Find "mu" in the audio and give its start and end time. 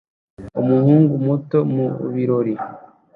1.73-1.85